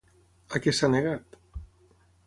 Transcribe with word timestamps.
A 0.57 0.61
què 0.63 0.73
s'ha 0.77 0.89
negat? 0.95 1.41